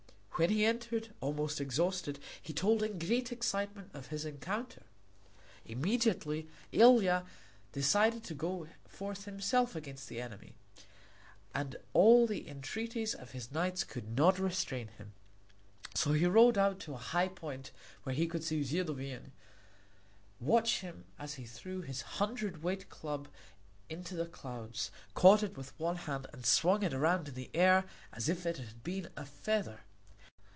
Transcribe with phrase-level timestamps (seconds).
[0.35, 4.81] When he entered, almost exhausted, he told in great excitement of his encounter.
[5.67, 7.27] Immediately Ilia
[7.73, 10.55] decided to go forth himself against the enemy,
[11.53, 15.13] and all the entreaties of his knights could not restrain him.
[15.93, 17.69] So he rode out to a high point
[18.01, 19.33] where he could see Zidovin,
[20.39, 23.33] watch him as he threw his hundred weight club up
[23.89, 27.85] into the clouds, caught it with one hand, and swung it around in the air
[28.11, 29.81] as if it had been a feather.